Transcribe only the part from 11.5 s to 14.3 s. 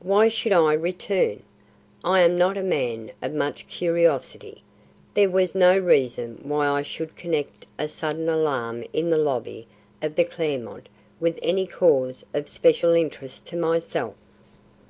cause of special interest to myself."